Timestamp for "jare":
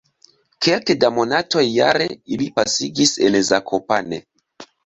1.73-2.09